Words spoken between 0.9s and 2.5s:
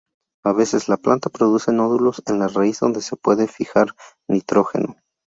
planta produce nódulos en la